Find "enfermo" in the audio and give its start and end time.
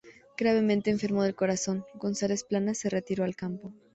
0.89-1.21